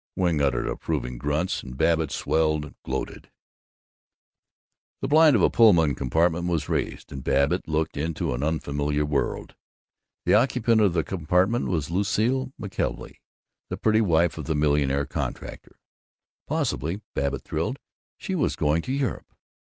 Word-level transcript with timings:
Wing 0.15 0.41
uttered 0.41 0.67
approving 0.67 1.19
grunts 1.19 1.61
and 1.61 1.77
Babbitt 1.77 2.09
swelled 2.09 2.73
gloated 2.81 3.29
The 5.01 5.07
blind 5.07 5.35
of 5.35 5.43
a 5.43 5.49
Pullman 5.51 5.93
compartment 5.93 6.47
was 6.47 6.67
raised, 6.67 7.11
and 7.11 7.23
Babbitt 7.23 7.67
looked 7.67 7.95
into 7.95 8.33
an 8.33 8.41
unfamiliar 8.41 9.05
world. 9.05 9.53
The 10.25 10.33
occupant 10.33 10.81
of 10.81 10.93
the 10.93 11.03
compartment 11.03 11.67
was 11.67 11.91
Lucile 11.91 12.51
McKelvey, 12.59 13.17
the 13.69 13.77
pretty 13.77 14.01
wife 14.01 14.39
of 14.39 14.45
the 14.45 14.55
millionaire 14.55 15.05
contractor. 15.05 15.77
Possibly, 16.47 17.01
Babbitt 17.13 17.43
thrilled, 17.43 17.77
she 18.17 18.33
was 18.33 18.55
going 18.55 18.81
to 18.81 18.91
Europe! 18.91 19.35